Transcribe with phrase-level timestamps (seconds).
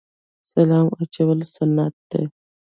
[0.51, 2.21] سلام اچول سنت دي